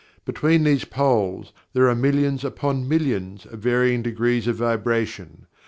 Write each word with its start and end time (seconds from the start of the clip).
Between 0.25 0.63
these 0.63 0.83
poles, 0.83 1.53
there 1.73 1.87
are 1.87 1.93
millions 1.93 2.43
upon 2.43 2.89
millions 2.89 3.45
of 3.45 3.59
varying 3.59 4.01
degrees 4.01 4.47
of 4.47 4.55
vibration. 4.55 5.45